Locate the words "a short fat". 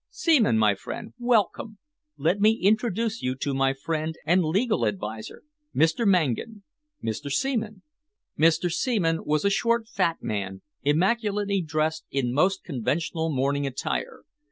9.45-10.17